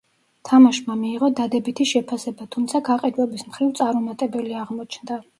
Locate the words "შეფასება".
1.89-2.47